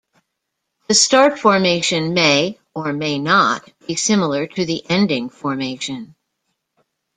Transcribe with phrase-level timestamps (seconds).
[0.87, 6.15] The start formation may, or may not be similar to the ending formation.